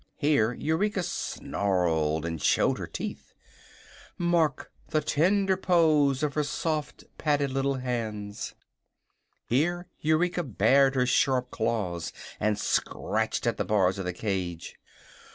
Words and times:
(here 0.15 0.53
Eureka 0.53 1.03
snarled 1.03 2.25
and 2.25 2.41
showed 2.41 2.79
her 2.79 2.87
teeth) 2.87 3.35
"mark 4.17 4.71
the 4.87 4.99
tender 4.99 5.55
pose 5.55 6.23
of 6.23 6.33
her 6.33 6.41
soft, 6.43 7.03
padded 7.19 7.51
little 7.51 7.75
hands!" 7.75 8.55
(Here 9.45 9.85
Eureka 9.99 10.41
bared 10.41 10.95
her 10.95 11.05
sharp 11.05 11.51
claws 11.51 12.11
and 12.39 12.57
scratched 12.57 13.45
at 13.45 13.57
the 13.57 13.63
bars 13.63 13.99
of 13.99 14.05
the 14.05 14.11
cage.) 14.13 14.75